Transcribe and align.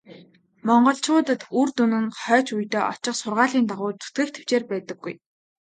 Монголчуудад 0.67 1.41
үр 1.59 1.69
дүн 1.77 1.93
нь 2.03 2.09
хойч 2.21 2.47
үедээ 2.57 2.83
очих 2.93 3.15
сургаалын 3.21 3.65
дагуу 3.69 3.91
зүтгэх 4.01 4.29
тэвчээр 4.33 4.63
байдаггүй. 4.71 5.13